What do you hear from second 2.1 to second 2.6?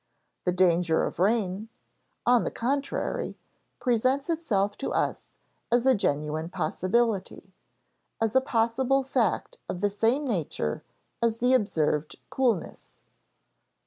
on the